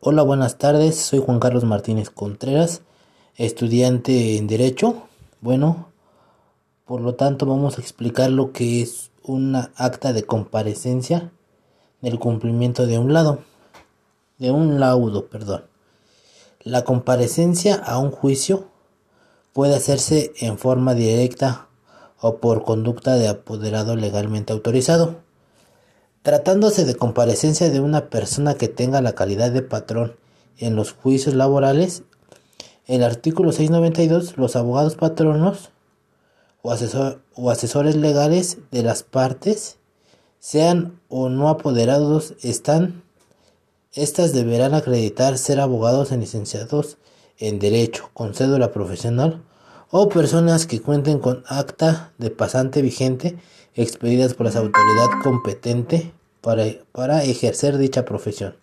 Hola, 0.00 0.22
buenas 0.22 0.58
tardes. 0.58 0.94
Soy 0.94 1.18
Juan 1.18 1.40
Carlos 1.40 1.64
Martínez 1.64 2.08
Contreras, 2.08 2.82
estudiante 3.34 4.36
en 4.36 4.46
Derecho. 4.46 5.08
Bueno, 5.40 5.88
por 6.84 7.00
lo 7.00 7.16
tanto 7.16 7.46
vamos 7.46 7.76
a 7.76 7.80
explicar 7.80 8.30
lo 8.30 8.52
que 8.52 8.80
es 8.80 9.10
una 9.24 9.72
acta 9.74 10.12
de 10.12 10.22
comparecencia 10.22 11.32
del 12.00 12.20
cumplimiento 12.20 12.86
de 12.86 13.00
un 13.00 13.12
lado, 13.12 13.40
de 14.38 14.52
un 14.52 14.78
laudo, 14.78 15.26
perdón. 15.26 15.64
La 16.60 16.84
comparecencia 16.84 17.74
a 17.74 17.98
un 17.98 18.12
juicio 18.12 18.68
puede 19.52 19.74
hacerse 19.74 20.32
en 20.38 20.58
forma 20.58 20.94
directa 20.94 21.66
o 22.20 22.36
por 22.36 22.62
conducta 22.62 23.16
de 23.16 23.26
apoderado 23.26 23.96
legalmente 23.96 24.52
autorizado. 24.52 25.16
Tratándose 26.28 26.84
de 26.84 26.94
comparecencia 26.94 27.70
de 27.70 27.80
una 27.80 28.10
persona 28.10 28.52
que 28.52 28.68
tenga 28.68 29.00
la 29.00 29.14
calidad 29.14 29.50
de 29.50 29.62
patrón 29.62 30.16
en 30.58 30.76
los 30.76 30.92
juicios 30.92 31.34
laborales, 31.34 32.02
el 32.86 33.02
artículo 33.02 33.50
692, 33.50 34.36
los 34.36 34.54
abogados 34.54 34.94
patronos 34.96 35.70
o, 36.60 37.50
asesores 37.50 37.96
legales 37.96 38.58
de 38.70 38.82
las 38.82 39.04
partes, 39.04 39.78
sean 40.38 41.00
o 41.08 41.30
no 41.30 41.48
apoderados, 41.48 42.34
están, 42.42 43.04
estas 43.94 44.34
deberán 44.34 44.74
acreditar 44.74 45.38
ser 45.38 45.60
abogados 45.60 46.12
y 46.12 46.18
licenciados 46.18 46.98
en 47.38 47.58
Derecho 47.58 48.10
con 48.12 48.34
cédula 48.34 48.70
profesional 48.70 49.42
o 49.90 50.10
personas 50.10 50.66
que 50.66 50.82
cuenten 50.82 51.20
con 51.20 51.42
acta 51.46 52.12
de 52.18 52.28
pasante 52.28 52.82
vigente 52.82 53.38
expedidas 53.74 54.34
por 54.34 54.52
la 54.52 54.60
autoridad 54.60 55.06
competente 55.22 56.12
para, 56.92 57.24
ejercer 57.24 57.76
dicha 57.76 58.06
profesión. 58.06 58.56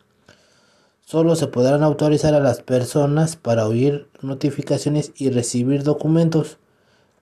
Solo 1.01 1.35
se 1.35 1.45
podrán 1.45 1.83
autorizar 1.83 2.33
a 2.33 2.39
las 2.39 2.63
personas 2.63 3.35
para 3.35 3.67
oír 3.67 4.09
notificaciones 4.21 5.11
y 5.15 5.29
recibir 5.29 5.83
documentos, 5.83 6.57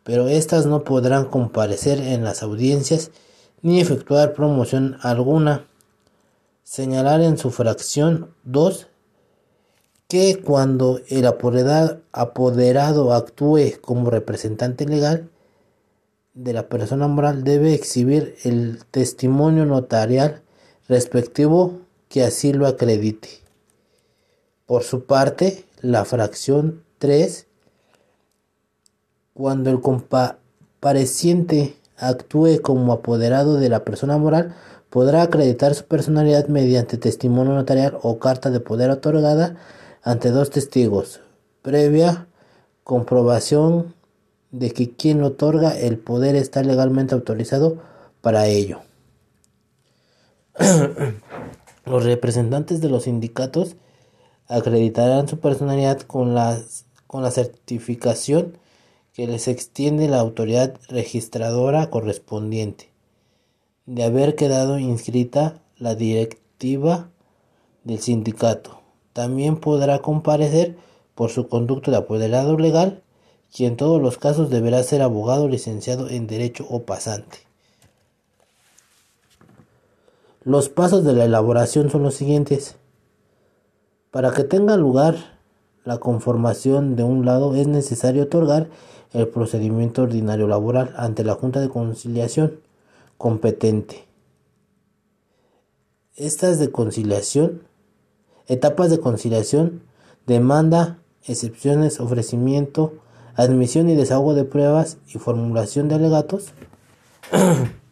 pero 0.04 0.30
éstas 0.30 0.66
no 0.66 0.86
podrán 0.86 1.26
comparecer 1.26 2.00
en 2.00 2.24
las 2.24 2.44
audiencias 2.44 3.12
ni 3.62 3.82
efectuar 3.82 4.34
promoción 4.34 4.98
alguna. 5.02 5.66
Señalar 6.64 7.20
en 7.20 7.38
su 7.38 7.52
fracción 7.52 8.34
2 8.46 8.88
que 10.08 10.42
cuando 10.42 11.02
el 11.10 11.26
apoderado 11.26 13.14
actúe 13.14 13.82
como 13.82 14.10
representante 14.10 14.86
legal 14.86 15.30
de 16.34 16.54
la 16.54 16.70
persona 16.70 17.10
moral 17.10 17.44
debe 17.44 17.74
exhibir 17.74 18.36
el 18.44 18.86
testimonio 18.92 19.66
notarial 19.66 20.43
respectivo 20.88 21.80
que 22.10 22.24
así 22.24 22.54
lo 22.54 22.68
acredite. 22.68 23.30
Por 24.66 24.84
su 24.84 25.06
parte, 25.06 25.66
la 25.82 26.06
fracción 26.06 26.84
3, 27.00 27.48
cuando 29.34 29.70
el 29.70 29.82
compareciente 29.82 31.76
actúe 31.98 32.62
como 32.62 32.94
apoderado 32.94 33.56
de 33.56 33.70
la 33.70 33.84
persona 33.84 34.18
moral, 34.18 34.56
podrá 34.90 35.24
acreditar 35.24 35.74
su 35.74 35.86
personalidad 35.86 36.48
mediante 36.48 36.98
testimonio 36.98 37.54
notarial 37.54 37.98
o 38.04 38.20
carta 38.20 38.52
de 38.52 38.60
poder 38.60 38.92
otorgada 38.92 39.56
ante 40.04 40.30
dos 40.30 40.50
testigos, 40.50 41.22
previa 41.62 42.28
comprobación 42.84 43.96
de 44.52 44.72
que 44.72 44.92
quien 44.92 45.24
otorga 45.24 45.78
el 45.78 45.98
poder 45.98 46.36
está 46.36 46.62
legalmente 46.62 47.16
autorizado 47.16 47.78
para 48.22 48.46
ello. 48.46 48.82
los 51.86 52.04
representantes 52.04 52.82
de 52.82 52.90
los 52.90 53.04
sindicatos 53.04 53.76
acreditarán 54.48 55.28
su 55.28 55.40
personalidad 55.40 56.02
con, 56.02 56.36
con 57.08 57.24
la 57.24 57.32
certificación 57.32 58.58
que 59.14 59.28
les 59.28 59.48
extiende 59.48 60.08
la 60.08 60.20
autoridad 60.20 60.80
registradora 60.90 61.90
correspondiente 61.90 62.90
de 63.86 64.04
haber 64.04 64.36
quedado 64.36 64.80
inscrita 64.80 65.62
la 65.78 65.96
directiva 65.96 67.10
del 67.84 68.00
sindicato. 68.00 68.80
También 69.12 69.58
podrá 69.58 70.00
comparecer 70.00 70.78
por 71.16 71.30
su 71.30 71.48
conducto 71.48 71.92
de 71.92 71.98
apoderado 71.98 72.58
legal, 72.58 73.04
quien 73.54 73.72
en 73.72 73.78
todos 73.78 74.02
los 74.02 74.18
casos 74.18 74.50
deberá 74.50 74.82
ser 74.84 75.02
abogado 75.02 75.48
licenciado 75.48 76.10
en 76.10 76.28
Derecho 76.28 76.66
o 76.70 76.84
pasante. 76.84 77.40
Los 80.46 80.68
pasos 80.68 81.06
de 81.06 81.14
la 81.14 81.24
elaboración 81.24 81.90
son 81.90 82.04
los 82.04 82.16
siguientes. 82.16 82.76
Para 84.12 84.32
que 84.32 84.44
tenga 84.44 84.76
lugar 84.76 85.16
la 85.86 86.00
conformación 86.00 86.96
de 86.96 87.04
un 87.04 87.26
lado 87.26 87.56
es 87.56 87.68
necesario 87.68 88.24
otorgar 88.24 88.68
el 89.14 89.28
procedimiento 89.28 90.04
ordinario 90.04 90.48
laboral 90.48 90.94
ante 90.98 91.24
la 91.24 91.36
Junta 91.36 91.62
de 91.62 91.70
Conciliación 91.70 92.60
competente. 93.18 94.06
Estas 96.16 96.60
de 96.60 96.72
conciliación, 96.72 97.62
etapas 98.48 98.90
de 98.90 99.00
conciliación, 99.00 99.82
demanda, 100.28 101.00
excepciones, 101.26 102.00
ofrecimiento, 102.00 102.94
admisión 103.36 103.90
y 103.90 103.96
desahogo 103.96 104.34
de 104.34 104.44
pruebas 104.44 104.98
y 105.08 105.20
formulación 105.20 105.88
de 105.88 105.96
alegatos. 105.96 106.52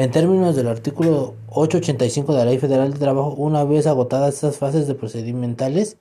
En 0.00 0.10
términos 0.10 0.56
del 0.56 0.66
artículo 0.66 1.34
885 1.48 2.32
de 2.32 2.38
la 2.38 2.46
Ley 2.46 2.56
Federal 2.56 2.90
de 2.90 2.98
Trabajo, 2.98 3.34
una 3.34 3.64
vez 3.64 3.86
agotadas 3.86 4.32
estas 4.32 4.56
fases 4.56 4.86
de 4.86 4.94
procedimentales, 4.94 5.98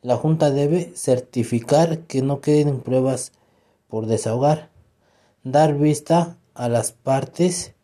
la 0.00 0.16
Junta 0.16 0.52
debe 0.52 0.92
certificar 0.94 2.02
que 2.02 2.22
no 2.22 2.40
queden 2.40 2.78
pruebas 2.78 3.32
por 3.88 4.06
desahogar, 4.06 4.70
dar 5.42 5.76
vista 5.76 6.36
a 6.54 6.68
las 6.68 6.92
partes 6.92 7.74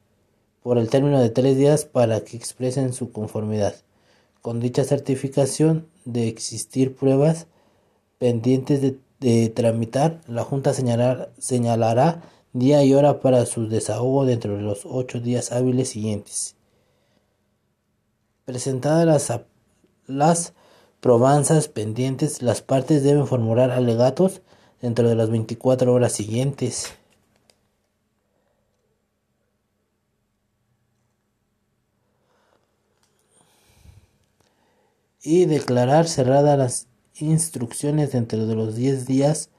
por 0.63 0.79
el 0.79 0.89
término 0.89 1.21
de 1.21 1.31
tres 1.31 1.57
días 1.57 1.87
para 1.87 2.21
que 2.21 2.37
expresen 2.37 2.93
su 2.93 3.11
conformidad. 3.11 3.75
Con 4.43 4.61
dicha 4.61 4.85
certificación 4.85 5.89
de 6.05 6.29
existir 6.29 6.95
pruebas 6.95 7.49
pendientes 8.21 8.81
de, 8.81 9.49
tramitar, 9.49 10.21
la 10.29 10.45
Junta 10.45 10.73
señalará 10.73 12.23
día 12.53 12.85
y 12.85 12.95
hora 12.95 13.21
para 13.21 13.47
su 13.47 13.69
desahogo 13.69 14.25
dentro 14.25 14.57
de 14.57 14.63
los 14.63 14.85
ocho 14.85 15.21
días 15.21 15.53
hábiles 15.53 15.91
siguientes. 15.91 16.57
Presentadas 18.45 19.07
las, 19.07 19.41
las 20.07 20.53
probanzas 21.01 21.69
pendientes, 21.69 22.43
las 22.43 22.63
partes 22.63 23.03
deben 23.03 23.27
formular 23.27 23.71
alegatos 23.71 24.43
dentro 24.81 25.09
de 25.09 25.15
las 25.15 25.31
24 25.31 25.93
horas 25.93 26.13
siguientes. 26.13 26.93
y 35.23 35.45
declarar 35.45 36.09
cerradas 36.09 36.59
las 36.59 36.89
instrucciones 37.15 38.13
dentro 38.13 38.45
de 38.47 38.55
los 38.57 38.75
10 38.75 39.07
días 39.07 39.51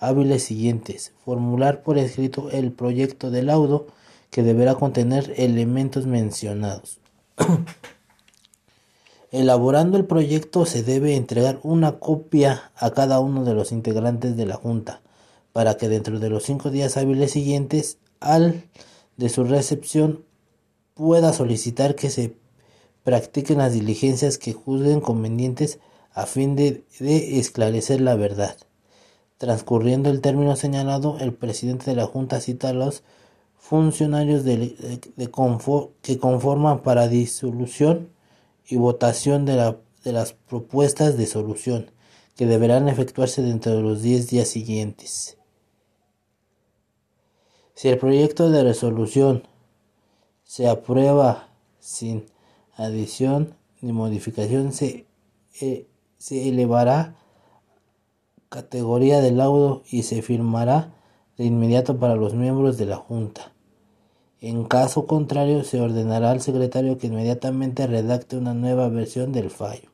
hábiles 0.00 0.42
siguientes. 0.42 1.12
Formular 1.24 1.82
por 1.82 1.98
escrito 1.98 2.50
el 2.50 2.72
proyecto 2.72 3.30
de 3.30 3.42
laudo 3.42 3.86
que 4.30 4.42
deberá 4.42 4.74
contener 4.74 5.32
elementos 5.36 6.06
mencionados. 6.06 6.98
Elaborando 9.30 9.96
el 9.96 10.06
proyecto 10.06 10.66
se 10.66 10.82
debe 10.82 11.14
entregar 11.14 11.60
una 11.62 12.00
copia 12.00 12.72
a 12.74 12.90
cada 12.90 13.20
uno 13.20 13.44
de 13.44 13.54
los 13.54 13.70
integrantes 13.70 14.36
de 14.36 14.46
la 14.46 14.56
Junta 14.56 15.02
para 15.52 15.76
que 15.76 15.88
dentro 15.88 16.18
de 16.18 16.30
los 16.30 16.44
cinco 16.44 16.70
días 16.70 16.96
hábiles 16.96 17.32
siguientes 17.32 17.98
al 18.18 18.64
de 19.16 19.28
su 19.28 19.44
recepción 19.44 20.24
pueda 20.94 21.32
solicitar 21.32 21.94
que 21.94 22.10
se 22.10 22.36
practiquen 23.04 23.58
las 23.58 23.72
diligencias 23.72 24.38
que 24.38 24.52
juzguen 24.52 25.00
convenientes 25.00 25.78
a 26.12 26.26
fin 26.26 26.56
de 26.56 26.84
esclarecer 26.98 28.00
la 28.00 28.16
verdad. 28.16 28.56
Transcurriendo 29.40 30.10
el 30.10 30.20
término 30.20 30.54
señalado, 30.54 31.16
el 31.18 31.32
presidente 31.32 31.86
de 31.86 31.96
la 31.96 32.04
Junta 32.04 32.42
cita 32.42 32.68
a 32.68 32.72
los 32.74 33.02
funcionarios 33.56 34.44
de, 34.44 35.00
que 36.02 36.18
conforman 36.18 36.82
para 36.82 37.08
disolución 37.08 38.10
y 38.68 38.76
votación 38.76 39.46
de 39.46 40.12
las 40.12 40.34
propuestas 40.34 41.16
de 41.16 41.24
solución, 41.24 41.90
que 42.36 42.44
deberán 42.44 42.86
efectuarse 42.90 43.40
dentro 43.40 43.74
de 43.74 43.80
los 43.80 44.02
10 44.02 44.28
días 44.28 44.48
siguientes. 44.48 45.38
Si 47.74 47.88
el 47.88 47.96
proyecto 47.96 48.50
de 48.50 48.62
resolución 48.62 49.44
se 50.44 50.68
aprueba 50.68 51.48
sin 51.78 52.26
adición 52.76 53.54
ni 53.80 53.92
modificación, 53.92 54.74
se, 54.74 55.06
eh, 55.62 55.86
se 56.18 56.46
elevará 56.50 57.16
categoría 58.50 59.22
de 59.22 59.32
laudo 59.32 59.82
y 59.90 60.02
se 60.02 60.20
firmará 60.20 60.92
de 61.38 61.46
inmediato 61.46 61.98
para 61.98 62.16
los 62.16 62.34
miembros 62.34 62.76
de 62.76 62.84
la 62.84 62.96
Junta. 62.96 63.52
En 64.42 64.64
caso 64.64 65.06
contrario, 65.06 65.64
se 65.64 65.80
ordenará 65.80 66.30
al 66.30 66.42
secretario 66.42 66.98
que 66.98 67.06
inmediatamente 67.06 67.86
redacte 67.86 68.36
una 68.36 68.52
nueva 68.52 68.88
versión 68.88 69.32
del 69.32 69.50
fallo, 69.50 69.90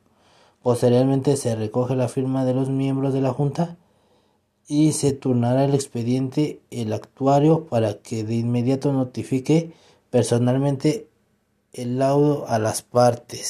Posteriormente 0.67 1.37
se 1.37 1.55
recoge 1.55 1.95
la 1.95 2.09
firma 2.09 2.43
de 2.43 2.53
los 2.53 2.69
miembros 2.69 3.13
de 3.13 3.21
la 3.21 3.31
Junta 3.31 3.77
y 4.67 4.91
se 4.91 5.13
turnará 5.13 5.63
el 5.63 5.73
expediente 5.73 6.59
el 6.71 6.91
actuario 6.91 7.67
para 7.67 7.99
que 7.99 8.25
de 8.25 8.35
inmediato 8.35 8.91
notifique 8.91 9.71
personalmente 10.09 11.07
el 11.71 11.99
laudo 11.99 12.49
a 12.49 12.59
las 12.59 12.81
partes. 12.81 13.47